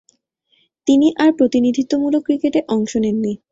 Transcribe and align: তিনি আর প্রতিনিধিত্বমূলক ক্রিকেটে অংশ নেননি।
তিনি 0.87 1.07
আর 1.17 1.29
প্রতিনিধিত্বমূলক 1.37 2.21
ক্রিকেটে 2.25 2.59
অংশ 2.75 2.91
নেননি। 3.03 3.33